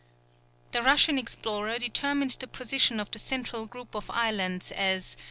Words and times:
The 0.71 0.81
Russian 0.81 1.19
explorer 1.19 1.77
determined 1.77 2.35
the 2.39 2.47
position 2.47 2.99
of 2.99 3.11
the 3.11 3.19
central 3.19 3.67
group 3.67 3.93
of 3.95 4.09
islets 4.09 4.71
as 4.71 5.11
S. 5.15 5.15